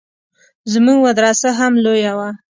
[0.71, 2.29] زموږ مدرسه هم لويه وه.